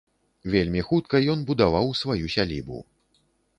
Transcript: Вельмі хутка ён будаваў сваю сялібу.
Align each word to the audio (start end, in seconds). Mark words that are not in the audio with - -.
Вельмі 0.55 0.81
хутка 0.87 1.21
ён 1.35 1.45
будаваў 1.51 1.93
сваю 2.01 2.33
сялібу. 2.39 2.83